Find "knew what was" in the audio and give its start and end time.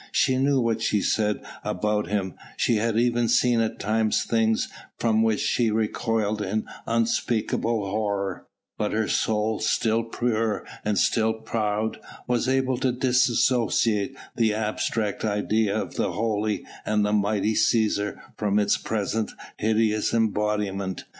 0.39-1.11